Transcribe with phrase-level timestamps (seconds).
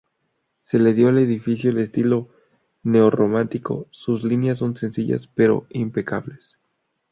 [0.61, 2.29] Se le dio al edificio el estilo
[2.81, 6.57] neorrománico; sus líneas son sencillas pero impecables.